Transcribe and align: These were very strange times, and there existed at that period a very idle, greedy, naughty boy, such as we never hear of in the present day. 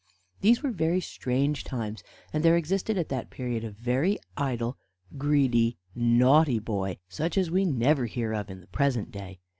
These 0.39 0.63
were 0.63 0.71
very 0.71 0.99
strange 0.99 1.63
times, 1.63 2.03
and 2.33 2.43
there 2.43 2.57
existed 2.57 2.97
at 2.97 3.09
that 3.09 3.29
period 3.29 3.63
a 3.63 3.69
very 3.69 4.17
idle, 4.35 4.75
greedy, 5.15 5.77
naughty 5.93 6.57
boy, 6.57 6.97
such 7.07 7.37
as 7.37 7.51
we 7.51 7.65
never 7.65 8.07
hear 8.07 8.33
of 8.33 8.49
in 8.49 8.61
the 8.61 8.67
present 8.69 9.11
day. 9.11 9.37